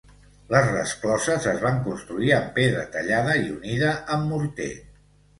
[0.53, 4.71] Les rescloses es van construir amb pedra tallada i unida amb morter.